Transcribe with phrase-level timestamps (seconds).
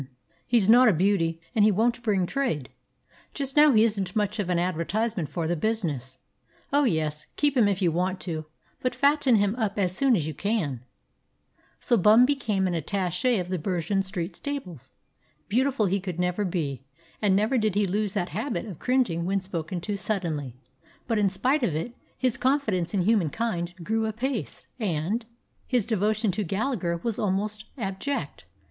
[0.47, 2.69] He's not a beauty, and he won't bring trade.
[3.35, 6.17] Just now he isn't much of an advertisement for the business.
[6.73, 8.45] Oh, yes, keep him if you want to,
[8.81, 10.81] but fatten him up as soon as you can."
[11.79, 14.91] So Bum became an attache of the Bergen Street Stables.
[15.47, 16.81] Beautiful he could never be,
[17.21, 20.55] and never did he lose that habit of cringing when spoken to suddenly,
[21.07, 25.27] but in spite of it, his confidence in humankind grew apace, and
[25.67, 28.45] his devotion to Gallagher was almost abject.